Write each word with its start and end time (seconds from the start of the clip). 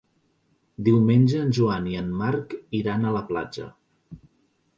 Diumenge 0.87 1.41
en 1.47 1.53
Joan 1.57 1.85
i 1.91 1.99
en 1.99 2.09
Marc 2.23 2.57
iran 2.81 3.07
a 3.07 3.13
la 3.19 3.23
platja. 3.29 3.69